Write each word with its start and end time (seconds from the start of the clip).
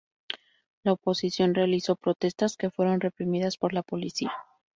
La 0.81 0.93
oposición 0.93 1.53
realizó 1.53 1.95
protestas 1.95 2.57
que 2.57 2.71
fueron 2.71 3.01
reprimidas 3.01 3.57
por 3.57 3.71
la 3.71 3.83
policía. 3.83 4.31